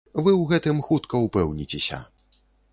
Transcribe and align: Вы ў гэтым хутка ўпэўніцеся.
Вы 0.23 0.31
ў 0.35 0.43
гэтым 0.51 0.79
хутка 0.87 1.21
ўпэўніцеся. 1.27 2.03